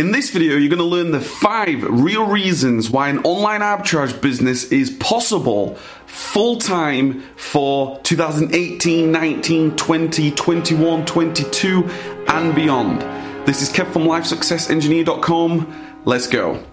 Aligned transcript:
In 0.00 0.12
this 0.12 0.30
video, 0.30 0.56
you're 0.56 0.70
going 0.70 0.78
to 0.78 0.84
learn 0.84 1.10
the 1.10 1.20
five 1.20 1.82
real 1.82 2.26
reasons 2.26 2.88
why 2.88 3.10
an 3.10 3.18
online 3.18 3.60
arbitrage 3.60 4.18
business 4.22 4.72
is 4.72 4.88
possible 4.92 5.74
full 6.06 6.56
time 6.56 7.20
for 7.36 8.00
2018, 8.04 9.12
19, 9.12 9.76
20, 9.76 10.30
21, 10.30 11.04
22, 11.04 11.84
and 12.28 12.54
beyond. 12.54 13.02
This 13.46 13.60
is 13.60 13.68
Kev 13.68 13.92
from 13.92 14.04
LifeSuccessEngineer.com. 14.04 16.00
Let's 16.06 16.28
go. 16.28 16.64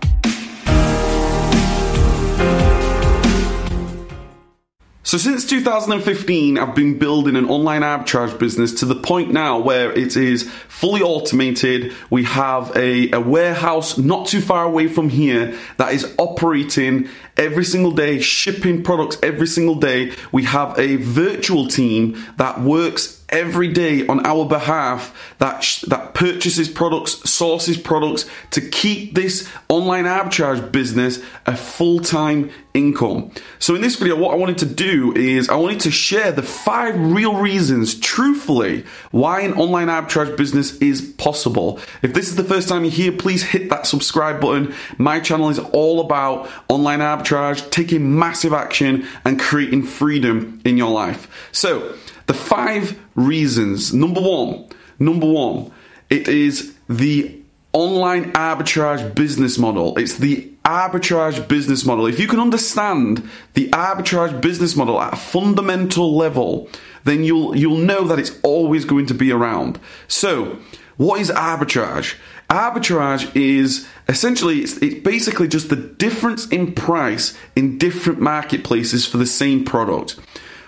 So 5.07 5.17
since 5.17 5.45
2015, 5.45 6.57
I've 6.57 6.75
been 6.75 6.99
building 6.99 7.37
an 7.37 7.45
online 7.45 7.81
arbitrage 7.81 8.37
business 8.37 8.73
to 8.81 8.85
the 8.85 8.93
point 8.93 9.31
now 9.31 9.57
where 9.57 9.89
it 9.93 10.17
is 10.17 10.51
fully 10.67 11.01
automated. 11.01 11.93
We 12.09 12.25
have 12.25 12.75
a, 12.75 13.11
a, 13.11 13.21
warehouse 13.21 13.97
not 13.97 14.27
too 14.27 14.41
far 14.41 14.65
away 14.65 14.89
from 14.89 15.07
here 15.07 15.57
that 15.77 15.93
is 15.93 16.13
operating 16.17 17.07
every 17.37 17.63
single 17.63 17.93
day, 17.93 18.19
shipping 18.19 18.83
products 18.83 19.17
every 19.23 19.47
single 19.47 19.75
day. 19.75 20.11
We 20.33 20.43
have 20.43 20.77
a 20.77 20.97
virtual 20.97 21.67
team 21.67 22.21
that 22.35 22.59
works 22.59 23.23
every 23.29 23.69
day 23.69 24.05
on 24.07 24.25
our 24.25 24.45
behalf 24.45 25.35
that 25.37 25.63
sh- 25.63 25.81
that 25.83 26.13
purchases 26.15 26.67
products, 26.67 27.29
sources 27.29 27.77
products 27.77 28.25
to 28.51 28.61
keep 28.61 29.15
this 29.15 29.49
online 29.69 30.05
arbitrage 30.05 30.71
business 30.71 31.21
a 31.45 31.55
full-time 31.55 32.51
income. 32.77 33.31
So 33.59 33.75
in 33.75 33.81
this 33.81 33.95
video 33.95 34.15
what 34.15 34.33
I 34.33 34.37
wanted 34.37 34.59
to 34.59 34.65
do 34.65 35.13
is 35.15 35.49
I 35.49 35.55
wanted 35.55 35.81
to 35.81 35.91
share 35.91 36.31
the 36.31 36.43
five 36.43 36.99
real 36.99 37.35
reasons 37.35 37.99
truthfully 37.99 38.85
why 39.11 39.41
an 39.41 39.53
online 39.53 39.87
arbitrage 39.87 40.37
business 40.37 40.77
is 40.77 41.01
possible. 41.17 41.79
If 42.01 42.13
this 42.13 42.29
is 42.29 42.35
the 42.35 42.43
first 42.43 42.69
time 42.69 42.83
you're 42.83 42.91
here, 42.91 43.11
please 43.11 43.43
hit 43.43 43.69
that 43.69 43.87
subscribe 43.87 44.39
button. 44.39 44.73
My 44.97 45.19
channel 45.19 45.49
is 45.49 45.59
all 45.59 45.99
about 45.99 46.49
online 46.69 46.99
arbitrage, 46.99 47.69
taking 47.71 48.17
massive 48.17 48.53
action 48.53 49.07
and 49.25 49.39
creating 49.39 49.83
freedom 49.83 50.61
in 50.63 50.77
your 50.77 50.91
life. 50.91 51.27
So, 51.51 51.95
the 52.27 52.33
five 52.33 52.99
reasons. 53.15 53.93
Number 53.93 54.21
one, 54.21 54.67
number 54.99 55.27
one, 55.27 55.71
it 56.09 56.27
is 56.27 56.75
the 56.87 57.39
online 57.73 58.31
arbitrage 58.33 59.15
business 59.15 59.57
model. 59.57 59.97
It's 59.97 60.17
the 60.17 60.51
arbitrage 60.67 61.47
business 61.47 61.85
model. 61.85 62.05
If 62.05 62.19
you 62.19 62.27
can 62.27 62.41
understand 62.41 63.27
the 63.53 63.69
arbitrage 63.69 64.41
business 64.41 64.75
model 64.75 65.01
at 65.01 65.13
a 65.13 65.17
fundamental 65.17 66.15
level, 66.15 66.69
then 67.05 67.23
you'll 67.23 67.55
you'll 67.55 67.77
know 67.77 68.03
that 68.03 68.19
it's 68.19 68.37
always 68.43 68.83
going 68.83 69.05
to 69.07 69.13
be 69.13 69.31
around. 69.31 69.79
So, 70.09 70.59
what 70.97 71.21
is 71.21 71.31
arbitrage? 71.31 72.15
Arbitrage 72.49 73.33
is 73.35 73.87
essentially 74.09 74.59
it's, 74.59 74.77
it's, 74.77 75.01
basically 75.03 75.47
just 75.47 75.69
the 75.69 75.75
difference 75.75 76.47
in 76.49 76.73
price 76.73 77.37
in 77.55 77.77
different 77.77 78.19
marketplaces 78.19 79.05
for 79.05 79.17
the 79.17 79.25
same 79.25 79.63
product. 79.63 80.17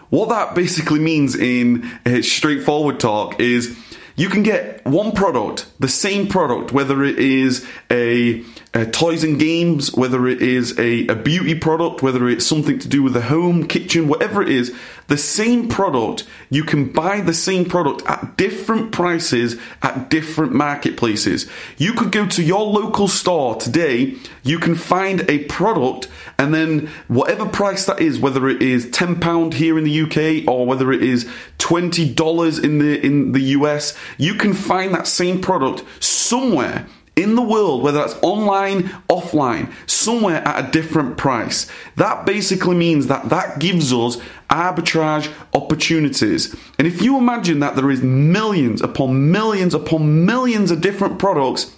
What 0.09 0.29
that 0.29 0.55
basically 0.55 0.99
means 0.99 1.35
in 1.35 1.83
uh, 2.05 2.21
straightforward 2.21 2.99
talk 2.99 3.39
is 3.39 3.77
you 4.15 4.27
can 4.27 4.43
get 4.43 4.85
one 4.85 5.13
product, 5.13 5.67
the 5.79 5.87
same 5.87 6.27
product, 6.27 6.73
whether 6.73 7.03
it 7.03 7.19
is 7.19 7.65
a, 7.89 8.43
a 8.73 8.85
toys 8.85 9.23
and 9.23 9.39
games, 9.39 9.93
whether 9.95 10.27
it 10.27 10.41
is 10.41 10.77
a, 10.77 11.07
a 11.07 11.15
beauty 11.15 11.55
product, 11.55 12.03
whether 12.03 12.29
it's 12.29 12.45
something 12.45 12.77
to 12.77 12.87
do 12.87 13.01
with 13.01 13.13
the 13.13 13.21
home, 13.21 13.67
kitchen, 13.67 14.07
whatever 14.07 14.43
it 14.43 14.49
is, 14.49 14.75
the 15.07 15.17
same 15.17 15.67
product, 15.67 16.23
you 16.51 16.63
can 16.63 16.91
buy 16.91 17.19
the 17.19 17.33
same 17.33 17.65
product 17.65 18.03
at 18.05 18.37
different 18.37 18.91
prices 18.91 19.57
at 19.81 20.07
different 20.11 20.53
marketplaces. 20.53 21.49
You 21.77 21.93
could 21.93 22.11
go 22.11 22.27
to 22.27 22.43
your 22.43 22.63
local 22.63 23.07
store 23.07 23.55
today, 23.55 24.15
you 24.43 24.59
can 24.59 24.75
find 24.75 25.27
a 25.27 25.45
product, 25.45 26.07
and 26.37 26.53
then 26.53 26.89
whatever 27.07 27.47
price 27.47 27.87
that 27.87 27.99
is, 27.99 28.19
whether 28.19 28.47
it 28.47 28.61
is 28.61 28.85
£10 28.85 29.55
here 29.55 29.79
in 29.79 29.83
the 29.83 30.01
UK 30.01 30.47
or 30.47 30.67
whether 30.67 30.91
it 30.91 31.01
is 31.01 31.25
$20 31.57 32.63
in 32.63 32.77
the 32.77 33.03
in 33.03 33.31
the 33.31 33.41
US, 33.57 33.97
you 34.19 34.35
can 34.35 34.53
find 34.53 34.93
that 34.93 35.07
same 35.07 35.41
product 35.41 35.83
somewhere 36.03 36.87
in 37.19 37.35
the 37.35 37.41
world, 37.41 37.83
whether 37.83 37.99
that's 37.99 38.17
online, 38.21 38.83
offline, 39.09 39.71
somewhere 39.87 40.41
at 40.47 40.65
a 40.65 40.71
different 40.71 41.17
price. 41.17 41.69
That 41.97 42.25
basically 42.25 42.75
means 42.75 43.07
that 43.07 43.29
that 43.29 43.59
gives 43.59 43.91
us 43.91 44.17
arbitrage 44.49 45.31
opportunities. 45.53 46.55
And 46.77 46.87
if 46.87 47.01
you 47.01 47.17
imagine 47.17 47.59
that 47.59 47.75
there 47.75 47.91
is 47.91 48.01
millions 48.01 48.81
upon 48.81 49.31
millions 49.31 49.73
upon 49.73 50.25
millions 50.25 50.71
of 50.71 50.81
different 50.81 51.19
products, 51.19 51.75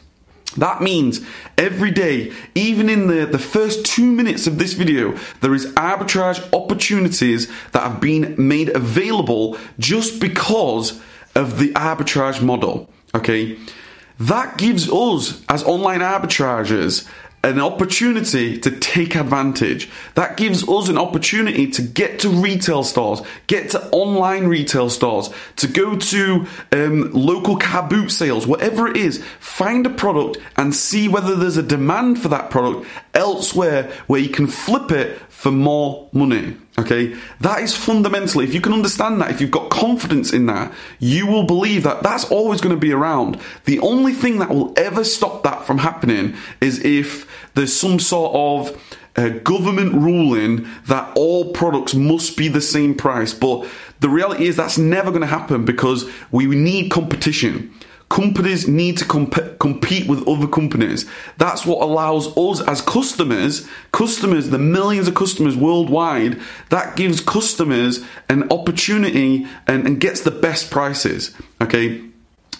that 0.57 0.81
means 0.81 1.21
every 1.57 1.91
day, 1.91 2.33
even 2.55 2.89
in 2.89 3.07
the, 3.07 3.25
the 3.25 3.39
first 3.39 3.85
two 3.85 4.11
minutes 4.11 4.47
of 4.47 4.57
this 4.57 4.73
video, 4.73 5.17
there 5.39 5.53
is 5.53 5.67
arbitrage 5.73 6.41
opportunities 6.53 7.49
that 7.71 7.83
have 7.83 8.01
been 8.01 8.35
made 8.37 8.69
available 8.69 9.57
just 9.79 10.19
because 10.19 10.99
of 11.35 11.57
the 11.57 11.71
arbitrage 11.73 12.41
model. 12.41 12.89
Okay? 13.15 13.57
That 14.21 14.59
gives 14.59 14.87
us, 14.87 15.41
as 15.49 15.63
online 15.63 16.01
arbitragers, 16.01 17.07
an 17.43 17.59
opportunity 17.59 18.59
to 18.59 18.69
take 18.69 19.15
advantage. 19.15 19.89
That 20.13 20.37
gives 20.37 20.67
us 20.69 20.89
an 20.89 20.99
opportunity 20.99 21.71
to 21.71 21.81
get 21.81 22.19
to 22.19 22.29
retail 22.29 22.83
stores, 22.83 23.23
get 23.47 23.71
to 23.71 23.83
online 23.89 24.45
retail 24.45 24.91
stores, 24.91 25.31
to 25.55 25.67
go 25.67 25.97
to 25.97 26.45
um, 26.71 27.11
local 27.13 27.57
car 27.57 27.87
boot 27.87 28.11
sales, 28.11 28.45
whatever 28.45 28.87
it 28.87 28.95
is. 28.95 29.23
Find 29.39 29.87
a 29.87 29.89
product 29.89 30.37
and 30.55 30.75
see 30.75 31.07
whether 31.07 31.35
there's 31.35 31.57
a 31.57 31.63
demand 31.63 32.21
for 32.21 32.27
that 32.27 32.51
product 32.51 32.87
elsewhere 33.15 33.91
where 34.05 34.19
you 34.19 34.29
can 34.29 34.45
flip 34.45 34.91
it 34.91 35.17
for 35.29 35.51
more 35.51 36.09
money. 36.13 36.57
Okay, 36.79 37.15
that 37.41 37.61
is 37.61 37.75
fundamentally, 37.75 38.45
if 38.45 38.53
you 38.53 38.61
can 38.61 38.71
understand 38.71 39.19
that, 39.19 39.29
if 39.29 39.41
you've 39.41 39.51
got 39.51 39.69
confidence 39.69 40.31
in 40.31 40.45
that, 40.45 40.73
you 40.99 41.27
will 41.27 41.43
believe 41.43 41.83
that 41.83 42.01
that's 42.01 42.23
always 42.31 42.61
going 42.61 42.73
to 42.73 42.79
be 42.79 42.93
around. 42.93 43.39
The 43.65 43.79
only 43.79 44.13
thing 44.13 44.39
that 44.39 44.49
will 44.49 44.73
ever 44.77 45.03
stop 45.03 45.43
that 45.43 45.65
from 45.65 45.79
happening 45.79 46.33
is 46.61 46.83
if 46.83 47.29
there's 47.55 47.75
some 47.75 47.99
sort 47.99 48.33
of 48.33 48.97
uh, 49.17 49.29
government 49.39 49.93
ruling 49.93 50.65
that 50.87 51.11
all 51.15 51.51
products 51.51 51.93
must 51.93 52.37
be 52.37 52.47
the 52.47 52.61
same 52.61 52.95
price. 52.95 53.33
But 53.33 53.67
the 53.99 54.09
reality 54.09 54.47
is 54.47 54.55
that's 54.55 54.77
never 54.77 55.11
going 55.11 55.21
to 55.21 55.27
happen 55.27 55.65
because 55.65 56.09
we 56.31 56.47
need 56.47 56.89
competition. 56.89 57.73
Companies 58.11 58.67
need 58.67 58.97
to 58.97 59.05
comp- 59.05 59.57
compete 59.57 60.05
with 60.05 60.27
other 60.27 60.45
companies. 60.45 61.05
That's 61.37 61.65
what 61.65 61.81
allows 61.81 62.35
us 62.37 62.59
as 62.67 62.81
customers, 62.81 63.65
customers, 63.93 64.49
the 64.49 64.59
millions 64.59 65.07
of 65.07 65.15
customers 65.15 65.55
worldwide, 65.55 66.37
that 66.71 66.97
gives 66.97 67.21
customers 67.21 68.03
an 68.27 68.51
opportunity 68.51 69.47
and, 69.65 69.87
and 69.87 70.01
gets 70.01 70.19
the 70.21 70.31
best 70.31 70.69
prices. 70.69 71.33
Okay, 71.61 72.01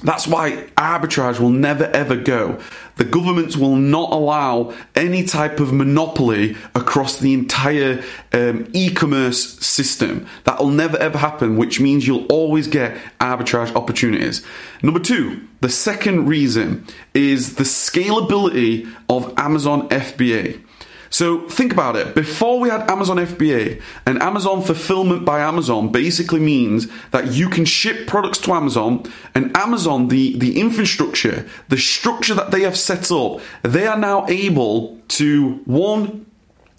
that's 0.03 0.27
why 0.27 0.67
arbitrage 0.77 1.39
will 1.39 1.49
never 1.49 1.85
ever 1.85 2.15
go. 2.15 2.59
The 2.97 3.05
governments 3.05 3.55
will 3.55 3.75
not 3.75 4.11
allow 4.11 4.73
any 4.95 5.23
type 5.23 5.59
of 5.59 5.73
monopoly 5.73 6.55
across 6.75 7.19
the 7.19 7.33
entire 7.33 8.03
um, 8.33 8.67
e 8.73 8.93
commerce 8.93 9.59
system. 9.59 10.27
That 10.43 10.59
will 10.59 10.69
never 10.69 10.97
ever 10.97 11.17
happen, 11.17 11.57
which 11.57 11.79
means 11.79 12.05
you'll 12.05 12.25
always 12.27 12.67
get 12.67 12.97
arbitrage 13.19 13.75
opportunities. 13.75 14.45
Number 14.83 14.99
two, 14.99 15.41
the 15.61 15.69
second 15.69 16.27
reason 16.27 16.85
is 17.13 17.55
the 17.55 17.63
scalability 17.63 18.91
of 19.09 19.33
Amazon 19.37 19.87
FBA. 19.89 20.61
So 21.11 21.45
think 21.49 21.73
about 21.73 21.97
it. 21.97 22.15
Before 22.15 22.57
we 22.57 22.69
had 22.69 22.89
Amazon 22.89 23.17
FBA 23.17 23.81
and 24.05 24.21
Amazon 24.21 24.61
fulfillment 24.61 25.25
by 25.25 25.41
Amazon 25.41 25.91
basically 25.91 26.39
means 26.39 26.87
that 27.11 27.33
you 27.33 27.49
can 27.49 27.65
ship 27.65 28.07
products 28.07 28.37
to 28.39 28.53
Amazon 28.53 29.03
and 29.35 29.55
Amazon, 29.55 30.07
the, 30.07 30.37
the 30.37 30.57
infrastructure, 30.57 31.45
the 31.67 31.77
structure 31.77 32.33
that 32.33 32.51
they 32.51 32.61
have 32.61 32.77
set 32.77 33.11
up, 33.11 33.41
they 33.61 33.85
are 33.85 33.97
now 33.97 34.25
able 34.29 34.97
to 35.09 35.55
one, 35.65 36.25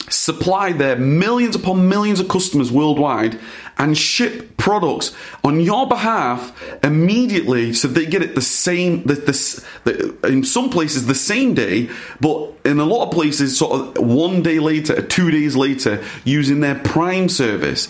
supply 0.09 0.73
their 0.73 0.97
millions 0.97 1.57
upon 1.57 1.89
millions 1.89 2.21
of 2.21 2.29
customers 2.29 2.71
worldwide 2.71 3.39
and 3.79 3.97
ship 3.97 4.57
products 4.57 5.15
on 5.45 5.61
your 5.61 5.89
behalf 5.89 6.53
immediately 6.85 7.73
so 7.73 7.89
they 7.89 8.05
get 8.05 8.23
it 8.23 8.35
the 8.35 8.43
same 8.43 9.03
the, 9.05 9.15
the, 9.15 9.65
the, 9.85 10.29
in 10.29 10.45
some 10.45 10.69
places 10.71 11.07
the 11.07 11.15
same 11.15 11.55
day 11.55 11.89
but 12.21 12.53
in 12.65 12.79
a 12.79 12.85
lot 12.85 13.07
of 13.07 13.13
places 13.13 13.57
sort 13.57 13.97
of 13.97 14.05
one 14.05 14.43
day 14.43 14.59
later 14.59 15.01
two 15.03 15.31
days 15.31 15.57
later 15.57 16.03
using 16.25 16.61
their 16.61 16.77
prime 16.77 17.29
service. 17.29 17.89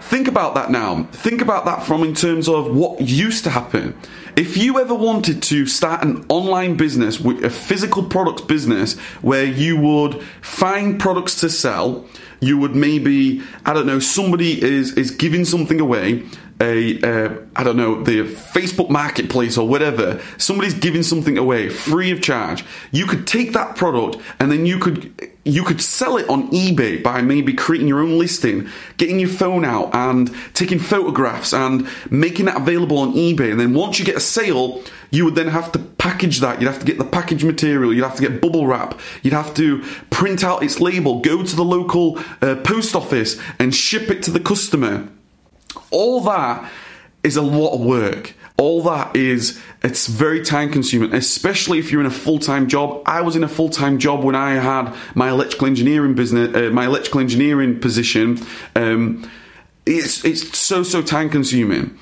Think 0.00 0.26
about 0.26 0.54
that 0.54 0.70
now. 0.70 1.04
Think 1.12 1.42
about 1.42 1.66
that 1.66 1.82
from 1.82 2.02
in 2.02 2.14
terms 2.14 2.48
of 2.48 2.74
what 2.74 3.00
used 3.00 3.44
to 3.44 3.50
happen 3.50 3.94
if 4.38 4.56
you 4.56 4.78
ever 4.78 4.94
wanted 4.94 5.42
to 5.42 5.66
start 5.66 6.04
an 6.04 6.24
online 6.28 6.76
business 6.76 7.18
a 7.18 7.50
physical 7.50 8.04
products 8.04 8.42
business 8.42 8.96
where 9.20 9.44
you 9.44 9.76
would 9.76 10.22
find 10.40 11.00
products 11.00 11.40
to 11.40 11.50
sell 11.50 12.06
you 12.40 12.56
would 12.56 12.76
maybe 12.76 13.42
I 13.66 13.72
don't 13.72 13.86
know 13.86 13.98
somebody 13.98 14.62
is 14.62 14.92
is 14.92 15.10
giving 15.10 15.44
something 15.44 15.80
away 15.80 16.24
a 16.60 17.00
uh, 17.02 17.34
I 17.56 17.64
don't 17.64 17.76
know 17.76 18.02
the 18.02 18.22
Facebook 18.22 18.90
Marketplace 18.90 19.56
or 19.56 19.68
whatever, 19.68 20.20
somebody's 20.38 20.74
giving 20.74 21.02
something 21.02 21.38
away 21.38 21.68
free 21.68 22.10
of 22.10 22.20
charge. 22.20 22.64
You 22.90 23.06
could 23.06 23.26
take 23.26 23.52
that 23.52 23.76
product 23.76 24.16
and 24.40 24.50
then 24.50 24.66
you 24.66 24.78
could 24.78 25.30
you 25.48 25.64
could 25.64 25.80
sell 25.80 26.16
it 26.16 26.28
on 26.28 26.50
eBay 26.50 27.02
by 27.02 27.22
maybe 27.22 27.52
creating 27.54 27.88
your 27.88 28.00
own 28.00 28.18
listing, 28.18 28.68
getting 28.96 29.18
your 29.18 29.28
phone 29.28 29.64
out 29.64 29.94
and 29.94 30.30
taking 30.54 30.78
photographs 30.78 31.52
and 31.52 31.88
making 32.10 32.46
that 32.46 32.56
available 32.56 32.98
on 32.98 33.12
eBay. 33.14 33.50
And 33.50 33.60
then 33.60 33.74
once 33.74 33.98
you 33.98 34.04
get 34.04 34.16
a 34.16 34.20
sale, 34.20 34.82
you 35.10 35.24
would 35.24 35.34
then 35.34 35.48
have 35.48 35.72
to 35.72 35.78
package 35.78 36.40
that. 36.40 36.60
You'd 36.60 36.68
have 36.68 36.80
to 36.80 36.84
get 36.84 36.98
the 36.98 37.04
package 37.04 37.44
material. 37.44 37.94
You'd 37.94 38.04
have 38.04 38.16
to 38.16 38.22
get 38.22 38.40
bubble 38.42 38.66
wrap. 38.66 38.98
You'd 39.22 39.32
have 39.32 39.54
to 39.54 39.82
print 40.10 40.44
out 40.44 40.62
its 40.62 40.80
label, 40.80 41.20
go 41.20 41.42
to 41.42 41.56
the 41.56 41.64
local 41.64 42.18
uh, 42.42 42.56
post 42.56 42.94
office 42.94 43.40
and 43.58 43.74
ship 43.74 44.10
it 44.10 44.22
to 44.24 44.30
the 44.30 44.40
customer. 44.40 45.08
All 45.90 46.20
that 46.22 46.70
is 47.22 47.36
a 47.36 47.42
lot 47.42 47.74
of 47.74 47.80
work 47.80 48.34
all 48.58 48.82
that 48.82 49.14
is 49.16 49.58
it's 49.82 50.08
very 50.08 50.42
time 50.44 50.70
consuming 50.70 51.14
especially 51.14 51.78
if 51.78 51.90
you're 51.90 52.00
in 52.00 52.06
a 52.06 52.10
full-time 52.10 52.68
job 52.68 53.00
i 53.06 53.20
was 53.20 53.36
in 53.36 53.44
a 53.44 53.48
full-time 53.48 53.98
job 53.98 54.22
when 54.22 54.34
i 54.34 54.54
had 54.54 54.94
my 55.14 55.30
electrical 55.30 55.66
engineering 55.66 56.14
business 56.14 56.54
uh, 56.54 56.70
my 56.72 56.84
electrical 56.84 57.20
engineering 57.20 57.78
position 57.80 58.38
um, 58.76 59.28
it's 59.86 60.24
it's 60.24 60.58
so 60.58 60.82
so 60.82 61.00
time 61.00 61.30
consuming 61.30 61.98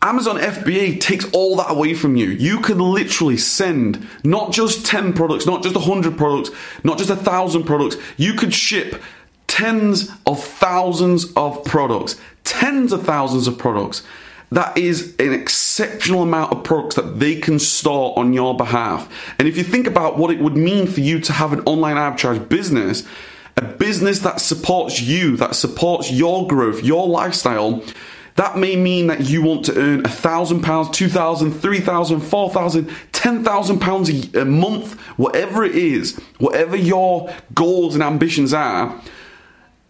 Amazon 0.00 0.36
FBA 0.36 1.00
takes 1.00 1.28
all 1.32 1.56
that 1.56 1.72
away 1.72 1.92
from 1.92 2.14
you. 2.14 2.28
You 2.28 2.60
can 2.60 2.78
literally 2.78 3.36
send 3.36 4.06
not 4.22 4.52
just 4.52 4.86
10 4.86 5.12
products, 5.12 5.44
not 5.44 5.64
just 5.64 5.74
100 5.74 6.16
products, 6.16 6.50
not 6.84 6.98
just 6.98 7.10
a 7.10 7.16
thousand 7.16 7.64
products. 7.64 7.96
You 8.16 8.34
could 8.34 8.54
ship 8.54 9.02
tens 9.48 10.08
of 10.24 10.40
thousands 10.40 11.32
of 11.32 11.64
products, 11.64 12.14
tens 12.44 12.92
of 12.92 13.02
thousands 13.04 13.48
of 13.48 13.58
products 13.58 14.04
that 14.50 14.78
is 14.78 15.14
an 15.18 15.32
exceptional 15.32 16.22
amount 16.22 16.52
of 16.52 16.64
products 16.64 16.96
that 16.96 17.18
they 17.20 17.36
can 17.36 17.58
store 17.58 18.18
on 18.18 18.32
your 18.32 18.56
behalf. 18.56 19.12
And 19.38 19.46
if 19.46 19.56
you 19.56 19.64
think 19.64 19.86
about 19.86 20.16
what 20.16 20.30
it 20.30 20.40
would 20.40 20.56
mean 20.56 20.86
for 20.86 21.00
you 21.00 21.20
to 21.20 21.32
have 21.32 21.52
an 21.52 21.60
online 21.60 21.96
arbitrage 21.96 22.48
business, 22.48 23.06
a 23.56 23.62
business 23.62 24.20
that 24.20 24.40
supports 24.40 25.00
you, 25.00 25.36
that 25.36 25.54
supports 25.54 26.10
your 26.10 26.46
growth, 26.46 26.82
your 26.82 27.06
lifestyle, 27.06 27.82
that 28.36 28.56
may 28.56 28.76
mean 28.76 29.08
that 29.08 29.28
you 29.28 29.42
want 29.42 29.64
to 29.64 29.76
earn 29.76 30.06
a 30.06 30.08
thousand 30.08 30.62
pounds, 30.62 30.90
two 30.90 31.08
thousand, 31.08 31.52
three 31.54 31.80
thousand, 31.80 32.20
four 32.20 32.48
thousand, 32.50 32.88
ten 33.10 33.42
thousand 33.42 33.80
pounds 33.80 34.32
a 34.34 34.44
month, 34.44 34.94
whatever 35.16 35.64
it 35.64 35.74
is, 35.74 36.16
whatever 36.38 36.76
your 36.76 37.34
goals 37.52 37.94
and 37.94 38.02
ambitions 38.02 38.54
are. 38.54 38.98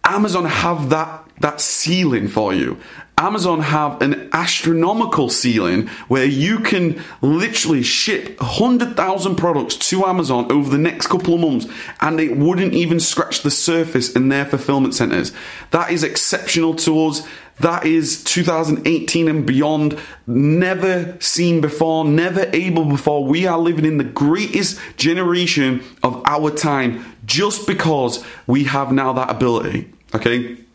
Amazon 0.02 0.46
have 0.46 0.88
that 0.88 1.28
that 1.40 1.60
ceiling 1.60 2.26
for 2.26 2.54
you. 2.54 2.78
Amazon 3.18 3.60
have 3.60 4.00
an 4.00 4.30
astronomical 4.32 5.28
ceiling 5.28 5.88
where 6.06 6.24
you 6.24 6.60
can 6.60 7.02
literally 7.20 7.82
ship 7.82 8.40
100,000 8.40 9.34
products 9.34 9.76
to 9.76 10.06
Amazon 10.06 10.50
over 10.52 10.70
the 10.70 10.78
next 10.78 11.08
couple 11.08 11.34
of 11.34 11.40
months 11.40 11.66
and 12.00 12.20
it 12.20 12.36
wouldn't 12.36 12.74
even 12.74 13.00
scratch 13.00 13.42
the 13.42 13.50
surface 13.50 14.12
in 14.14 14.28
their 14.28 14.44
fulfillment 14.44 14.94
centers. 14.94 15.32
That 15.72 15.90
is 15.90 16.04
exceptional 16.04 16.74
to 16.76 17.06
us. 17.06 17.26
That 17.58 17.84
is 17.84 18.22
2018 18.22 19.26
and 19.26 19.44
beyond. 19.44 19.98
Never 20.28 21.16
seen 21.18 21.60
before, 21.60 22.04
never 22.04 22.48
able 22.52 22.84
before. 22.84 23.24
We 23.24 23.46
are 23.46 23.58
living 23.58 23.84
in 23.84 23.98
the 23.98 24.04
greatest 24.04 24.78
generation 24.96 25.82
of 26.04 26.22
our 26.24 26.52
time 26.52 27.16
just 27.26 27.66
because 27.66 28.24
we 28.46 28.64
have 28.64 28.92
now 28.92 29.12
that 29.14 29.28
ability. 29.28 29.92
Okay? 30.14 30.67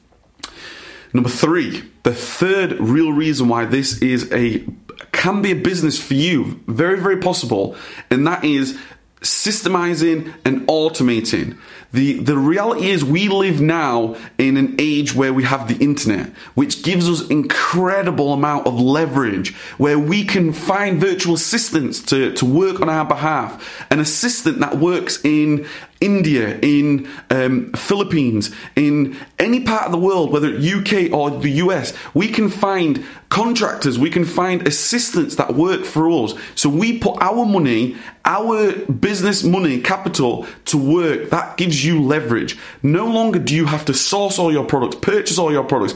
Number 1.13 1.29
three, 1.29 1.83
the 2.03 2.13
third 2.13 2.79
real 2.79 3.11
reason 3.11 3.47
why 3.47 3.65
this 3.65 4.01
is 4.01 4.31
a 4.33 4.65
can 5.11 5.41
be 5.41 5.51
a 5.51 5.55
business 5.55 6.01
for 6.01 6.15
you, 6.15 6.59
very, 6.67 6.99
very 6.99 7.17
possible, 7.17 7.75
and 8.09 8.25
that 8.27 8.43
is 8.43 8.77
systemizing 9.21 10.33
and 10.43 10.67
automating. 10.67 11.57
The, 11.93 12.19
the 12.19 12.37
reality 12.37 12.89
is 12.89 13.05
we 13.05 13.29
live 13.29 13.61
now 13.61 14.15
in 14.39 14.57
an 14.57 14.75
age 14.79 15.13
where 15.13 15.31
we 15.31 15.43
have 15.43 15.67
the 15.67 15.81
internet, 15.81 16.31
which 16.55 16.81
gives 16.81 17.07
us 17.07 17.29
incredible 17.29 18.33
amount 18.33 18.65
of 18.65 18.79
leverage, 18.79 19.53
where 19.77 19.99
we 19.99 20.25
can 20.25 20.51
find 20.51 20.99
virtual 20.99 21.35
assistants 21.35 22.01
to, 22.03 22.33
to 22.33 22.45
work 22.45 22.81
on 22.81 22.89
our 22.89 23.05
behalf. 23.05 23.85
An 23.91 23.99
assistant 23.99 24.59
that 24.59 24.77
works 24.77 25.23
in 25.23 25.67
India, 26.03 26.59
in 26.61 27.09
um, 27.29 27.71
Philippines, 27.71 28.51
in 28.75 29.15
any 29.39 29.61
part 29.61 29.85
of 29.85 29.91
the 29.93 29.97
world, 29.97 30.31
whether 30.31 30.49
UK 30.49 31.13
or 31.13 31.31
the 31.31 31.51
US, 31.63 31.93
we 32.13 32.27
can 32.27 32.49
find 32.49 33.03
contractors, 33.29 33.97
we 33.97 34.09
can 34.09 34.25
find 34.25 34.67
assistants 34.67 35.37
that 35.37 35.55
work 35.55 35.85
for 35.85 36.09
us. 36.09 36.33
So 36.55 36.67
we 36.69 36.99
put 36.99 37.21
our 37.21 37.45
money, 37.45 37.95
our 38.25 38.73
business 38.73 39.43
money, 39.43 39.79
capital 39.81 40.45
to 40.65 40.77
work. 40.77 41.29
That 41.29 41.57
gives 41.57 41.83
you 41.85 42.01
leverage. 42.03 42.57
No 42.83 43.05
longer 43.05 43.39
do 43.39 43.55
you 43.55 43.65
have 43.65 43.85
to 43.85 43.93
source 43.93 44.37
all 44.37 44.51
your 44.51 44.65
products, 44.65 44.97
purchase 44.97 45.37
all 45.37 45.51
your 45.51 45.63
products. 45.63 45.95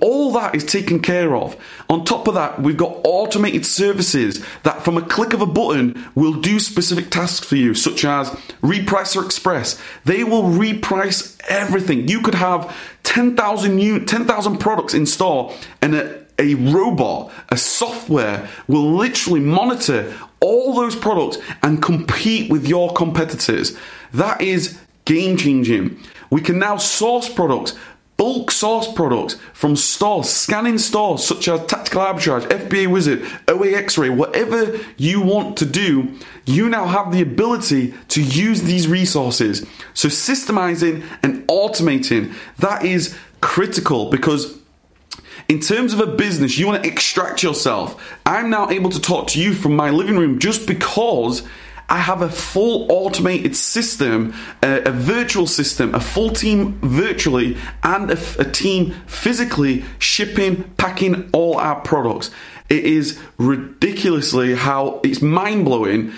All 0.00 0.32
that 0.32 0.56
is 0.56 0.64
taken 0.64 1.00
care 1.00 1.36
of. 1.36 1.56
On 1.88 2.04
top 2.04 2.26
of 2.26 2.34
that, 2.34 2.60
we've 2.60 2.76
got 2.76 2.98
automated 3.04 3.64
services 3.64 4.44
that, 4.64 4.84
from 4.84 4.96
a 4.96 5.02
click 5.02 5.32
of 5.32 5.40
a 5.40 5.46
button, 5.46 6.04
will 6.16 6.34
do 6.34 6.58
specific 6.58 7.10
tasks 7.10 7.46
for 7.46 7.54
you, 7.54 7.74
such 7.74 8.04
as 8.04 8.30
Repricer 8.60 9.24
Express. 9.24 9.80
They 10.04 10.24
will 10.24 10.42
reprice 10.42 11.40
everything. 11.48 12.08
You 12.08 12.22
could 12.22 12.34
have 12.34 12.76
10,000 13.04 13.76
new 13.76 14.04
10,000 14.04 14.58
products 14.58 14.94
in 14.94 15.06
store, 15.06 15.54
and 15.80 15.94
a, 15.94 16.24
a 16.40 16.54
robot, 16.54 17.30
a 17.50 17.56
software, 17.56 18.48
will 18.66 18.94
literally 18.94 19.40
monitor 19.40 20.12
all 20.40 20.74
those 20.74 20.96
products 20.96 21.38
and 21.62 21.80
compete 21.80 22.50
with 22.50 22.66
your 22.66 22.92
competitors. 22.94 23.76
That 24.12 24.40
is 24.40 24.78
game 25.04 25.36
changing. 25.36 26.00
We 26.30 26.40
can 26.40 26.58
now 26.58 26.76
source 26.76 27.28
products 27.32 27.74
bulk 28.18 28.50
source 28.50 28.92
products 28.92 29.36
from 29.54 29.76
stores, 29.76 30.28
scanning 30.28 30.76
stores 30.76 31.24
such 31.24 31.48
as 31.48 31.64
Tactical 31.66 32.02
Arbitrage, 32.02 32.46
FBA 32.48 32.88
Wizard, 32.88 33.24
OA 33.46 33.68
X-Ray, 33.68 34.10
whatever 34.10 34.78
you 34.98 35.22
want 35.22 35.56
to 35.56 35.64
do, 35.64 36.12
you 36.44 36.68
now 36.68 36.86
have 36.86 37.12
the 37.12 37.22
ability 37.22 37.94
to 38.08 38.22
use 38.22 38.62
these 38.62 38.86
resources. 38.88 39.64
So 39.94 40.08
systemizing 40.08 41.06
and 41.22 41.46
automating, 41.46 42.34
that 42.58 42.84
is 42.84 43.16
critical 43.40 44.10
because 44.10 44.58
in 45.48 45.60
terms 45.60 45.94
of 45.94 46.00
a 46.00 46.06
business, 46.06 46.58
you 46.58 46.66
want 46.66 46.82
to 46.82 46.88
extract 46.90 47.42
yourself. 47.42 48.18
I'm 48.26 48.50
now 48.50 48.68
able 48.68 48.90
to 48.90 49.00
talk 49.00 49.28
to 49.28 49.40
you 49.40 49.54
from 49.54 49.76
my 49.76 49.90
living 49.90 50.18
room 50.18 50.40
just 50.40 50.66
because 50.66 51.42
I 51.88 51.98
have 51.98 52.20
a 52.20 52.28
full 52.28 52.90
automated 52.92 53.56
system, 53.56 54.34
a, 54.62 54.82
a 54.82 54.90
virtual 54.90 55.46
system, 55.46 55.94
a 55.94 56.00
full 56.00 56.30
team 56.30 56.78
virtually, 56.82 57.56
and 57.82 58.10
a, 58.10 58.18
a 58.38 58.44
team 58.44 58.94
physically 59.06 59.84
shipping, 59.98 60.64
packing 60.76 61.30
all 61.32 61.56
our 61.58 61.80
products. 61.80 62.30
It 62.68 62.84
is 62.84 63.18
ridiculously 63.38 64.54
how 64.54 65.00
it's 65.02 65.22
mind 65.22 65.64
blowing 65.64 66.12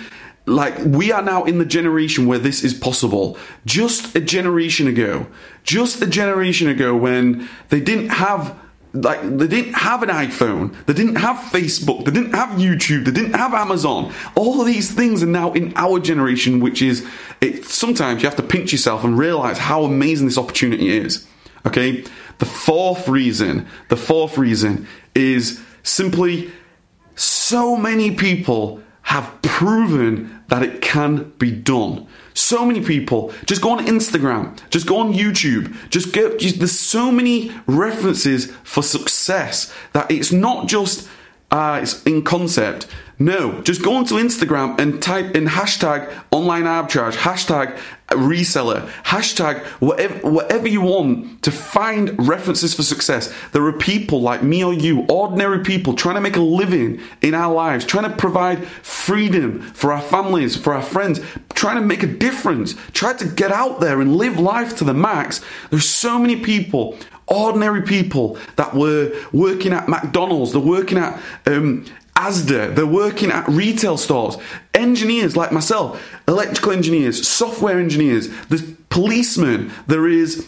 like 0.45 0.77
we 0.79 1.11
are 1.11 1.21
now 1.21 1.43
in 1.43 1.59
the 1.59 1.65
generation 1.65 2.25
where 2.25 2.39
this 2.39 2.63
is 2.63 2.73
possible 2.73 3.37
just 3.65 4.15
a 4.15 4.19
generation 4.19 4.87
ago 4.87 5.27
just 5.63 6.01
a 6.01 6.07
generation 6.07 6.67
ago 6.67 6.95
when 6.95 7.47
they 7.69 7.79
didn't 7.79 8.09
have 8.09 8.59
like 8.93 9.21
they 9.21 9.47
didn't 9.47 9.73
have 9.73 10.03
an 10.03 10.09
iPhone, 10.09 10.75
they 10.85 10.93
didn't 10.93 11.15
have 11.15 11.37
Facebook, 11.37 12.05
they 12.05 12.11
didn't 12.11 12.33
have 12.33 12.49
YouTube, 12.59 13.05
they 13.05 13.11
didn't 13.11 13.33
have 13.33 13.53
Amazon. 13.53 14.13
All 14.35 14.63
these 14.63 14.91
things 14.91 15.23
are 15.23 15.27
now 15.27 15.53
in 15.53 15.73
our 15.75 15.99
generation, 15.99 16.59
which 16.59 16.81
is 16.81 17.07
it. 17.39 17.65
Sometimes 17.65 18.21
you 18.21 18.27
have 18.27 18.37
to 18.37 18.43
pinch 18.43 18.71
yourself 18.71 19.03
and 19.03 19.17
realize 19.17 19.57
how 19.57 19.83
amazing 19.83 20.27
this 20.27 20.37
opportunity 20.37 20.89
is. 20.89 21.25
Okay, 21.65 22.03
the 22.39 22.45
fourth 22.45 23.07
reason, 23.07 23.67
the 23.89 23.97
fourth 23.97 24.37
reason 24.37 24.87
is 25.15 25.61
simply 25.83 26.51
so 27.15 27.77
many 27.77 28.15
people 28.15 28.81
have 29.11 29.41
proven 29.41 30.41
that 30.47 30.63
it 30.63 30.81
can 30.81 31.33
be 31.37 31.51
done. 31.51 32.07
So 32.33 32.65
many 32.65 32.79
people 32.79 33.33
just 33.45 33.61
go 33.61 33.71
on 33.71 33.85
Instagram, 33.85 34.57
just 34.69 34.87
go 34.87 34.99
on 34.99 35.11
YouTube, 35.13 35.75
just 35.89 36.13
go. 36.13 36.37
Just, 36.37 36.59
there's 36.59 36.79
so 36.79 37.11
many 37.11 37.51
references 37.67 38.45
for 38.63 38.81
success 38.81 39.73
that 39.91 40.09
it's 40.09 40.31
not 40.31 40.69
just 40.69 41.09
uh, 41.51 41.79
it's 41.83 42.01
in 42.03 42.23
concept. 42.23 42.87
No, 43.21 43.61
just 43.61 43.83
go 43.83 43.97
onto 43.97 44.15
Instagram 44.15 44.79
and 44.79 44.99
type 44.99 45.35
in 45.35 45.45
hashtag 45.45 46.11
online 46.31 46.63
arbitrage, 46.63 47.13
hashtag 47.13 47.79
reseller, 48.07 48.89
hashtag 49.03 49.63
whatever, 49.79 50.27
whatever 50.27 50.67
you 50.67 50.81
want 50.81 51.43
to 51.43 51.51
find 51.51 52.27
references 52.27 52.73
for 52.73 52.81
success. 52.81 53.31
There 53.51 53.63
are 53.63 53.73
people 53.73 54.21
like 54.21 54.41
me 54.41 54.63
or 54.63 54.73
you, 54.73 55.05
ordinary 55.07 55.63
people, 55.63 55.93
trying 55.93 56.15
to 56.15 56.21
make 56.21 56.35
a 56.35 56.41
living 56.41 56.99
in 57.21 57.35
our 57.35 57.53
lives, 57.53 57.85
trying 57.85 58.09
to 58.09 58.17
provide 58.17 58.65
freedom 58.65 59.61
for 59.61 59.93
our 59.93 60.01
families, 60.01 60.55
for 60.55 60.73
our 60.73 60.81
friends, 60.81 61.21
trying 61.53 61.75
to 61.75 61.85
make 61.85 62.01
a 62.01 62.07
difference, 62.07 62.73
try 62.93 63.13
to 63.13 63.27
get 63.27 63.51
out 63.51 63.79
there 63.79 64.01
and 64.01 64.15
live 64.15 64.39
life 64.39 64.75
to 64.77 64.83
the 64.83 64.95
max. 64.95 65.41
There's 65.69 65.87
so 65.87 66.17
many 66.17 66.37
people 66.37 66.97
ordinary 67.31 67.81
people 67.81 68.37
that 68.57 68.75
were 68.75 69.11
working 69.31 69.71
at 69.71 69.87
McDonald's, 69.87 70.51
they're 70.51 70.59
working 70.59 70.97
at 70.97 71.19
um, 71.45 71.85
Asda, 72.21 72.75
they're 72.75 72.85
working 72.85 73.31
at 73.31 73.47
retail 73.47 73.97
stores, 73.97 74.37
engineers 74.75 75.35
like 75.35 75.51
myself, 75.51 75.99
electrical 76.27 76.71
engineers, 76.71 77.27
software 77.27 77.79
engineers, 77.79 78.29
there's 78.47 78.61
policemen, 78.89 79.71
there 79.87 80.07
is 80.07 80.47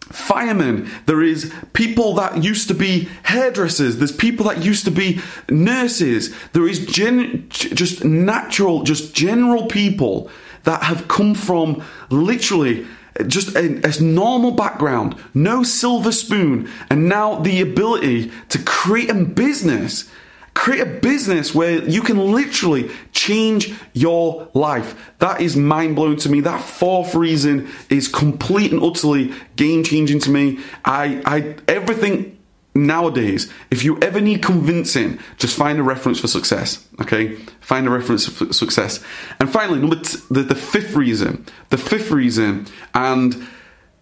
firemen, 0.00 0.90
there 1.04 1.22
is 1.22 1.52
people 1.74 2.14
that 2.14 2.42
used 2.42 2.68
to 2.68 2.74
be 2.74 3.06
hairdressers, 3.24 3.98
there's 3.98 4.12
people 4.12 4.46
that 4.46 4.64
used 4.64 4.86
to 4.86 4.90
be 4.90 5.20
nurses, 5.50 6.34
there 6.52 6.66
is 6.66 6.86
gen- 6.86 7.46
just 7.50 8.02
natural, 8.02 8.82
just 8.82 9.14
general 9.14 9.66
people 9.66 10.30
that 10.64 10.82
have 10.84 11.06
come 11.06 11.34
from 11.34 11.82
literally 12.08 12.86
just 13.26 13.54
a, 13.54 13.80
a, 13.86 14.02
normal 14.02 14.52
background, 14.52 15.14
no 15.34 15.62
silver 15.62 16.12
spoon, 16.12 16.70
and 16.88 17.10
now 17.10 17.38
the 17.40 17.60
ability 17.60 18.32
to 18.48 18.58
create 18.60 19.10
a 19.10 19.14
business 19.14 20.08
Create 20.54 20.80
a 20.80 20.86
business 20.86 21.54
where 21.54 21.82
you 21.84 22.02
can 22.02 22.32
literally 22.32 22.90
change 23.12 23.72
your 23.92 24.48
life. 24.52 25.12
That 25.18 25.40
is 25.40 25.56
mind 25.56 25.96
blowing 25.96 26.16
to 26.18 26.28
me. 26.28 26.40
That 26.40 26.60
fourth 26.60 27.14
reason 27.14 27.68
is 27.88 28.08
complete 28.08 28.72
and 28.72 28.82
utterly 28.82 29.32
game 29.56 29.84
changing 29.84 30.18
to 30.20 30.30
me. 30.30 30.58
I, 30.84 31.22
I, 31.24 31.56
everything 31.68 32.36
nowadays, 32.74 33.52
if 33.70 33.84
you 33.84 33.98
ever 34.00 34.20
need 34.20 34.42
convincing, 34.42 35.18
just 35.38 35.56
find 35.56 35.78
a 35.78 35.82
reference 35.82 36.20
for 36.20 36.28
success. 36.28 36.86
Okay, 37.00 37.36
find 37.60 37.86
a 37.86 37.90
reference 37.90 38.28
for 38.28 38.52
success. 38.52 39.02
And 39.38 39.50
finally, 39.50 39.78
number 39.78 39.96
t- 39.96 40.18
the, 40.30 40.42
the 40.42 40.54
fifth 40.54 40.94
reason, 40.94 41.46
the 41.70 41.78
fifth 41.78 42.10
reason, 42.10 42.66
and 42.94 43.46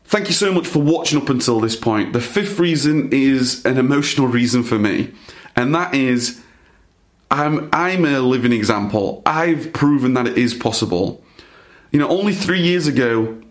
thank 0.05 0.29
you 0.29 0.35
so 0.35 0.53
much 0.53 0.67
for 0.67 0.81
watching 0.81 1.21
up 1.21 1.29
until 1.29 1.61
this 1.61 1.77
point. 1.77 2.13
The 2.13 2.21
fifth 2.21 2.59
reason 2.59 3.11
is 3.13 3.65
an 3.65 3.79
emotional 3.79 4.27
reason 4.27 4.63
for 4.63 4.79
me 4.79 5.13
and 5.59 5.75
that 5.75 5.95
is 5.95 6.41
I'm 7.31 7.69
I'm 7.73 8.05
a 8.05 8.21
living 8.21 8.53
example. 8.53 9.23
I've 9.27 9.73
proven 9.73 10.15
that 10.15 10.27
it 10.27 10.39
is 10.39 10.55
possible. 10.55 11.23
You 11.91 11.99
know, 11.99 12.09
only 12.09 12.33
3 12.33 12.61
years 12.61 12.87
ago 12.87 13.43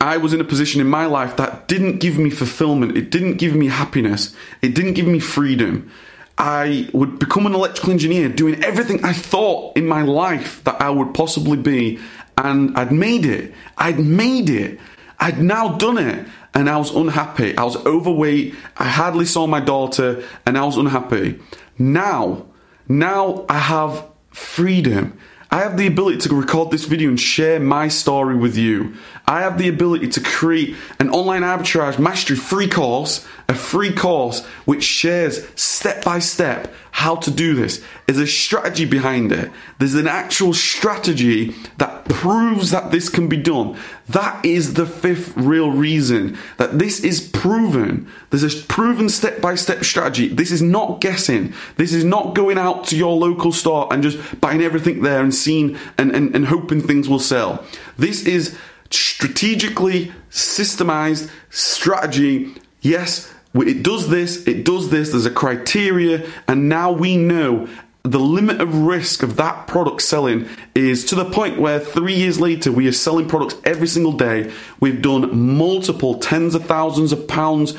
I 0.00 0.16
was 0.18 0.32
in 0.32 0.40
a 0.40 0.44
position 0.44 0.80
in 0.80 0.86
my 0.86 1.06
life 1.06 1.36
that 1.36 1.66
didn't 1.66 1.98
give 1.98 2.18
me 2.18 2.30
fulfillment, 2.30 2.96
it 2.96 3.10
didn't 3.10 3.36
give 3.36 3.54
me 3.54 3.68
happiness, 3.68 4.34
it 4.62 4.74
didn't 4.74 4.94
give 4.94 5.06
me 5.06 5.18
freedom. 5.18 5.90
I 6.36 6.88
would 6.92 7.18
become 7.18 7.46
an 7.46 7.54
electrical 7.54 7.92
engineer 7.92 8.28
doing 8.28 8.62
everything 8.62 9.04
I 9.04 9.12
thought 9.12 9.76
in 9.76 9.86
my 9.86 10.02
life 10.02 10.62
that 10.64 10.80
I 10.80 10.90
would 10.90 11.14
possibly 11.14 11.56
be 11.56 11.98
and 12.36 12.76
I'd 12.76 12.92
made 12.92 13.24
it. 13.24 13.54
I'd 13.78 13.98
made 13.98 14.50
it. 14.50 14.80
I'd 15.18 15.40
now 15.40 15.76
done 15.76 15.98
it 15.98 16.26
and 16.54 16.70
I 16.70 16.76
was 16.78 16.94
unhappy. 16.94 17.56
I 17.56 17.64
was 17.64 17.76
overweight. 17.84 18.54
I 18.76 18.84
hardly 18.84 19.24
saw 19.24 19.46
my 19.46 19.60
daughter 19.60 20.24
and 20.46 20.56
I 20.56 20.64
was 20.64 20.76
unhappy. 20.76 21.40
Now, 21.78 22.46
now 22.88 23.44
I 23.48 23.58
have 23.58 24.06
freedom. 24.30 25.18
I 25.50 25.58
have 25.58 25.76
the 25.76 25.86
ability 25.86 26.18
to 26.28 26.34
record 26.34 26.70
this 26.70 26.84
video 26.84 27.08
and 27.08 27.20
share 27.20 27.60
my 27.60 27.88
story 27.88 28.36
with 28.36 28.56
you. 28.56 28.94
I 29.26 29.40
have 29.40 29.56
the 29.56 29.68
ability 29.68 30.08
to 30.08 30.20
create 30.20 30.76
an 30.98 31.08
online 31.10 31.42
arbitrage 31.42 31.98
mastery 31.98 32.36
free 32.36 32.68
course, 32.68 33.26
a 33.48 33.54
free 33.54 33.92
course 33.92 34.44
which 34.66 34.84
shares 34.84 35.46
step 35.54 36.04
by 36.04 36.18
step 36.18 36.72
how 36.90 37.16
to 37.16 37.30
do 37.30 37.54
this. 37.54 37.82
There's 38.06 38.18
a 38.18 38.26
strategy 38.26 38.84
behind 38.84 39.32
it. 39.32 39.50
There's 39.78 39.96
an 39.96 40.06
actual 40.06 40.54
strategy 40.54 41.54
that 41.78 42.04
proves 42.04 42.70
that 42.70 42.92
this 42.92 43.08
can 43.08 43.28
be 43.28 43.36
done. 43.36 43.76
That 44.08 44.44
is 44.44 44.74
the 44.74 44.86
fifth 44.86 45.36
real 45.36 45.70
reason 45.70 46.38
that 46.58 46.78
this 46.78 47.00
is 47.00 47.20
proven. 47.20 48.08
There's 48.30 48.44
a 48.44 48.62
proven 48.66 49.08
step 49.08 49.40
by 49.40 49.56
step 49.56 49.84
strategy. 49.84 50.28
This 50.28 50.52
is 50.52 50.62
not 50.62 51.00
guessing. 51.00 51.54
This 51.76 51.92
is 51.92 52.04
not 52.04 52.34
going 52.34 52.58
out 52.58 52.84
to 52.86 52.96
your 52.96 53.16
local 53.16 53.52
store 53.52 53.92
and 53.92 54.02
just 54.02 54.40
buying 54.40 54.62
everything 54.62 55.02
there 55.02 55.22
and 55.22 55.34
seeing 55.34 55.76
and, 55.98 56.14
and, 56.14 56.34
and 56.34 56.46
hoping 56.46 56.80
things 56.80 57.08
will 57.08 57.18
sell. 57.18 57.64
This 57.98 58.24
is 58.24 58.56
strategically 58.94 60.12
systemized 60.30 61.30
strategy. 61.50 62.54
Yes, 62.80 63.32
it 63.54 63.82
does 63.82 64.08
this, 64.08 64.46
it 64.46 64.64
does 64.64 64.90
this, 64.90 65.10
there's 65.10 65.26
a 65.26 65.30
criteria, 65.30 66.28
and 66.48 66.68
now 66.68 66.90
we 66.90 67.16
know 67.16 67.68
the 68.02 68.20
limit 68.20 68.60
of 68.60 68.74
risk 68.74 69.22
of 69.22 69.36
that 69.36 69.66
product 69.66 70.02
selling 70.02 70.46
is 70.74 71.04
to 71.04 71.14
the 71.14 71.24
point 71.24 71.60
where 71.60 71.78
three 71.78 72.14
years 72.14 72.40
later 72.40 72.72
we 72.72 72.88
are 72.88 72.92
selling 72.92 73.28
products 73.28 73.54
every 73.64 73.86
single 73.86 74.12
day. 74.12 74.52
We've 74.80 75.00
done 75.00 75.56
multiple 75.56 76.18
tens 76.18 76.54
of 76.54 76.64
thousands 76.66 77.12
of 77.12 77.28
pounds 77.28 77.74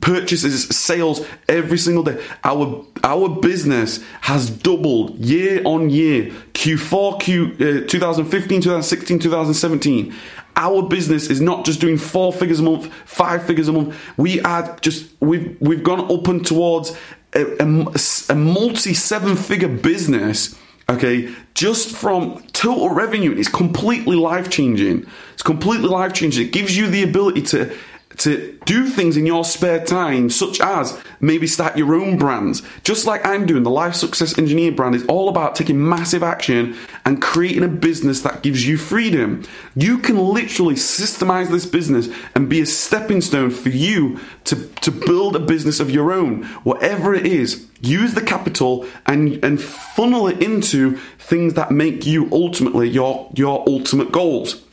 purchases, 0.00 0.68
sales 0.68 1.26
every 1.48 1.78
single 1.78 2.02
day. 2.02 2.22
Our 2.44 2.84
our 3.04 3.28
business 3.28 4.02
has 4.22 4.50
doubled 4.50 5.18
year 5.18 5.62
on 5.64 5.90
year. 5.90 6.32
Q4, 6.54 7.20
Q 7.20 7.46
uh, 7.84 7.88
2015, 7.88 8.62
2016, 8.62 9.18
2017 9.18 10.14
our 10.56 10.82
business 10.82 11.30
is 11.30 11.40
not 11.40 11.64
just 11.64 11.80
doing 11.80 11.96
four 11.96 12.32
figures 12.32 12.58
a 12.58 12.64
month, 12.64 12.92
five 13.04 13.46
figures 13.46 13.68
a 13.68 13.72
month. 13.72 13.96
We 14.16 14.40
are 14.40 14.76
just 14.80 15.08
we've 15.20 15.56
we've 15.60 15.84
gone 15.84 16.10
up 16.10 16.26
and 16.26 16.44
towards 16.44 16.96
a, 17.32 17.44
a, 17.62 18.32
a 18.32 18.34
multi 18.34 18.92
seven 18.92 19.36
figure 19.36 19.68
business. 19.68 20.58
Okay, 20.90 21.34
just 21.54 21.94
from 21.94 22.42
total 22.52 22.88
revenue, 22.88 23.32
it's 23.32 23.48
completely 23.48 24.16
life 24.16 24.48
changing. 24.48 25.06
It's 25.34 25.42
completely 25.42 25.88
life 25.88 26.14
changing. 26.14 26.46
It 26.46 26.52
gives 26.52 26.76
you 26.76 26.86
the 26.86 27.02
ability 27.02 27.42
to 27.42 27.76
to 28.18 28.58
do 28.64 28.88
things 28.88 29.16
in 29.16 29.26
your 29.26 29.44
spare 29.44 29.84
time, 29.84 30.28
such 30.28 30.60
as 30.60 31.00
maybe 31.20 31.46
start 31.46 31.78
your 31.78 31.94
own 31.94 32.18
brands. 32.18 32.62
Just 32.82 33.06
like 33.06 33.24
I'm 33.24 33.46
doing, 33.46 33.62
the 33.62 33.70
Life 33.70 33.94
Success 33.94 34.36
Engineer 34.38 34.72
brand 34.72 34.94
is 34.94 35.06
all 35.06 35.28
about 35.28 35.54
taking 35.54 35.88
massive 35.88 36.22
action 36.22 36.76
and 37.04 37.22
creating 37.22 37.62
a 37.62 37.68
business 37.68 38.22
that 38.22 38.42
gives 38.42 38.66
you 38.66 38.76
freedom. 38.76 39.44
You 39.74 39.98
can 39.98 40.18
literally 40.18 40.74
systemize 40.74 41.48
this 41.48 41.66
business 41.66 42.08
and 42.34 42.48
be 42.48 42.60
a 42.60 42.66
stepping 42.66 43.20
stone 43.20 43.50
for 43.50 43.70
you 43.70 44.20
to, 44.44 44.66
to 44.66 44.90
build 44.90 45.36
a 45.36 45.40
business 45.40 45.80
of 45.80 45.90
your 45.90 46.12
own, 46.12 46.44
whatever 46.64 47.14
it 47.14 47.26
is. 47.26 47.66
Use 47.80 48.14
the 48.14 48.22
capital 48.22 48.86
and, 49.06 49.42
and 49.44 49.62
funnel 49.62 50.26
it 50.26 50.42
into 50.42 50.96
things 51.18 51.54
that 51.54 51.70
make 51.70 52.04
you 52.04 52.28
ultimately 52.32 52.88
your, 52.88 53.30
your 53.34 53.62
ultimate 53.68 54.10
goals. 54.10 54.64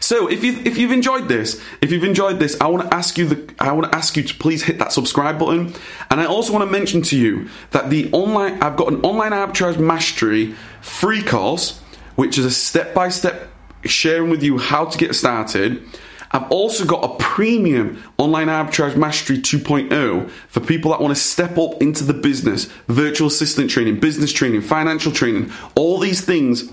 So 0.00 0.28
if 0.28 0.44
you 0.44 0.60
if 0.64 0.78
you've 0.78 0.92
enjoyed 0.92 1.28
this, 1.28 1.60
if 1.80 1.92
you've 1.92 2.04
enjoyed 2.04 2.38
this, 2.38 2.58
I 2.60 2.66
want 2.68 2.90
to 2.90 2.96
ask 2.96 3.18
you 3.18 3.26
the 3.26 3.54
I 3.58 3.72
want 3.72 3.90
to 3.90 3.96
ask 3.96 4.16
you 4.16 4.22
to 4.22 4.34
please 4.34 4.62
hit 4.62 4.78
that 4.78 4.92
subscribe 4.92 5.38
button, 5.38 5.74
and 6.10 6.20
I 6.20 6.26
also 6.26 6.52
want 6.52 6.64
to 6.64 6.70
mention 6.70 7.02
to 7.02 7.18
you 7.18 7.48
that 7.70 7.90
the 7.90 8.10
online 8.12 8.62
I've 8.62 8.76
got 8.76 8.92
an 8.92 9.00
online 9.02 9.32
arbitrage 9.32 9.78
mastery 9.78 10.54
free 10.80 11.22
course, 11.22 11.80
which 12.16 12.38
is 12.38 12.44
a 12.44 12.50
step 12.50 12.94
by 12.94 13.08
step 13.08 13.48
sharing 13.84 14.30
with 14.30 14.42
you 14.42 14.58
how 14.58 14.84
to 14.84 14.98
get 14.98 15.14
started. 15.14 15.82
I've 16.30 16.50
also 16.50 16.84
got 16.84 17.04
a 17.04 17.16
premium 17.22 18.02
online 18.18 18.48
arbitrage 18.48 18.96
mastery 18.96 19.38
2.0 19.38 20.30
for 20.30 20.60
people 20.60 20.90
that 20.90 21.00
want 21.00 21.16
to 21.16 21.20
step 21.20 21.56
up 21.56 21.80
into 21.80 22.04
the 22.04 22.12
business, 22.12 22.66
virtual 22.86 23.28
assistant 23.28 23.70
training, 23.70 23.98
business 24.00 24.30
training, 24.32 24.60
financial 24.60 25.10
training, 25.10 25.50
all 25.74 25.98
these 25.98 26.20
things 26.20 26.70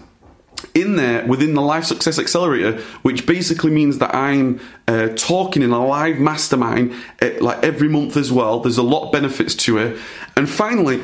in 0.73 0.95
there 0.95 1.25
within 1.25 1.53
the 1.53 1.61
Life 1.61 1.85
Success 1.85 2.19
Accelerator, 2.19 2.81
which 3.01 3.25
basically 3.25 3.71
means 3.71 3.97
that 3.99 4.13
I'm 4.13 4.59
uh, 4.87 5.09
talking 5.15 5.61
in 5.61 5.71
a 5.71 5.85
live 5.85 6.19
mastermind 6.19 6.93
uh, 7.21 7.31
like 7.41 7.63
every 7.63 7.87
month 7.87 8.17
as 8.17 8.31
well. 8.31 8.59
There's 8.59 8.77
a 8.77 8.83
lot 8.83 9.05
of 9.05 9.11
benefits 9.11 9.55
to 9.55 9.77
it. 9.77 9.99
And 10.35 10.49
finally, 10.49 11.01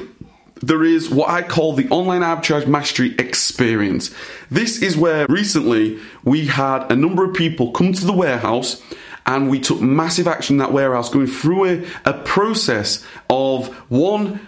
there 0.61 0.83
is 0.83 1.09
what 1.09 1.29
I 1.29 1.41
call 1.41 1.73
the 1.73 1.89
online 1.89 2.21
arbitrage 2.21 2.67
mastery 2.67 3.15
experience. 3.17 4.13
This 4.49 4.81
is 4.81 4.95
where 4.95 5.25
recently 5.27 5.99
we 6.23 6.47
had 6.47 6.91
a 6.91 6.95
number 6.95 7.23
of 7.23 7.33
people 7.33 7.71
come 7.71 7.93
to 7.93 8.05
the 8.05 8.13
warehouse 8.13 8.81
and 9.25 9.49
we 9.49 9.59
took 9.59 9.81
massive 9.81 10.27
action 10.27 10.55
in 10.55 10.57
that 10.59 10.71
warehouse, 10.71 11.09
going 11.09 11.27
through 11.27 11.65
a, 11.65 11.87
a 12.05 12.13
process 12.13 13.05
of 13.29 13.67
one, 13.89 14.39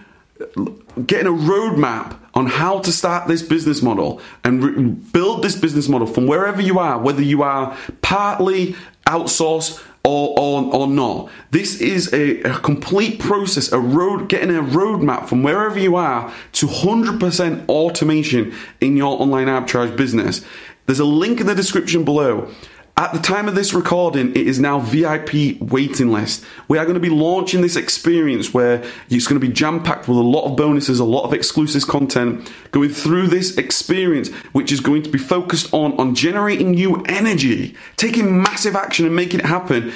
getting 1.06 1.26
a 1.26 1.30
roadmap 1.30 2.18
on 2.34 2.46
how 2.46 2.80
to 2.80 2.92
start 2.92 3.28
this 3.28 3.42
business 3.42 3.82
model 3.82 4.20
and 4.42 4.62
re- 4.62 4.82
build 5.12 5.42
this 5.42 5.56
business 5.56 5.88
model 5.88 6.06
from 6.06 6.26
wherever 6.26 6.60
you 6.60 6.78
are, 6.78 6.98
whether 6.98 7.22
you 7.22 7.42
are 7.42 7.76
partly 8.02 8.74
outsourced 9.06 9.82
or, 10.04 10.38
or, 10.38 10.74
or 10.74 10.86
not. 10.86 11.30
This 11.50 11.80
is 11.80 12.12
a, 12.12 12.42
a, 12.42 12.58
complete 12.58 13.18
process, 13.18 13.72
a 13.72 13.80
road, 13.80 14.28
getting 14.28 14.54
a 14.54 14.62
roadmap 14.62 15.26
from 15.28 15.42
wherever 15.42 15.78
you 15.78 15.96
are 15.96 16.32
to 16.52 16.66
100% 16.66 17.68
automation 17.68 18.54
in 18.80 18.96
your 18.96 19.20
online 19.20 19.46
arbitrage 19.46 19.96
business. 19.96 20.44
There's 20.86 21.00
a 21.00 21.06
link 21.06 21.40
in 21.40 21.46
the 21.46 21.54
description 21.54 22.04
below. 22.04 22.50
At 22.96 23.12
the 23.12 23.18
time 23.18 23.48
of 23.48 23.56
this 23.56 23.74
recording, 23.74 24.30
it 24.36 24.46
is 24.46 24.60
now 24.60 24.78
VIP 24.78 25.60
waiting 25.60 26.12
list. 26.12 26.44
We 26.68 26.78
are 26.78 26.84
going 26.84 26.94
to 26.94 27.00
be 27.00 27.10
launching 27.10 27.60
this 27.60 27.74
experience 27.74 28.54
where 28.54 28.84
it's 29.10 29.26
going 29.26 29.40
to 29.40 29.44
be 29.44 29.52
jam 29.52 29.82
packed 29.82 30.06
with 30.06 30.16
a 30.16 30.20
lot 30.22 30.44
of 30.44 30.56
bonuses, 30.56 31.00
a 31.00 31.04
lot 31.04 31.24
of 31.24 31.34
exclusive 31.34 31.88
content, 31.88 32.52
going 32.70 32.90
through 32.90 33.26
this 33.26 33.58
experience, 33.58 34.28
which 34.52 34.70
is 34.70 34.78
going 34.78 35.02
to 35.02 35.10
be 35.10 35.18
focused 35.18 35.74
on, 35.74 35.98
on 35.98 36.14
generating 36.14 36.70
new 36.70 37.02
energy, 37.06 37.74
taking 37.96 38.40
massive 38.40 38.76
action 38.76 39.06
and 39.06 39.16
making 39.16 39.40
it 39.40 39.46
happen 39.46 39.92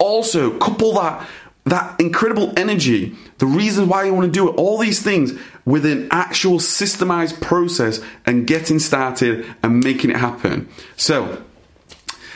Also, 0.00 0.58
couple 0.58 0.94
that 0.94 1.24
that 1.66 2.00
incredible 2.00 2.52
energy, 2.56 3.14
the 3.38 3.46
reasons 3.46 3.86
why 3.86 4.04
you 4.04 4.14
want 4.14 4.26
to 4.26 4.32
do 4.32 4.48
it, 4.48 4.52
all 4.56 4.78
these 4.78 5.02
things 5.02 5.32
with 5.66 5.84
an 5.84 6.08
actual 6.10 6.58
systemized 6.58 7.40
process 7.40 8.00
and 8.24 8.46
getting 8.46 8.78
started 8.78 9.46
and 9.62 9.84
making 9.84 10.10
it 10.10 10.16
happen. 10.16 10.66
So, 10.96 11.44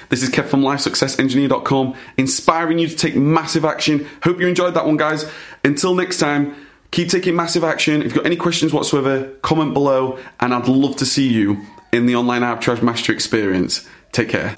this 0.08 0.22
is 0.22 0.30
Kev 0.30 0.46
from 0.46 0.62
LifeSuccessEngineer.com, 0.62 1.94
inspiring 2.16 2.78
you 2.78 2.88
to 2.88 2.96
take 2.96 3.16
massive 3.16 3.64
action. 3.64 4.06
Hope 4.22 4.40
you 4.40 4.46
enjoyed 4.46 4.74
that 4.74 4.86
one, 4.86 4.96
guys. 4.96 5.30
Until 5.64 5.94
next 5.94 6.18
time, 6.18 6.54
keep 6.90 7.08
taking 7.08 7.36
massive 7.36 7.64
action. 7.64 8.00
If 8.02 8.06
you've 8.06 8.14
got 8.14 8.26
any 8.26 8.36
questions 8.36 8.72
whatsoever, 8.72 9.24
comment 9.42 9.74
below, 9.74 10.18
and 10.40 10.54
I'd 10.54 10.68
love 10.68 10.96
to 10.96 11.06
see 11.06 11.28
you 11.32 11.60
in 11.92 12.06
the 12.06 12.16
Online 12.16 12.42
Arbitrage 12.42 12.82
master 12.82 13.12
Experience. 13.12 13.88
Take 14.12 14.28
care. 14.28 14.54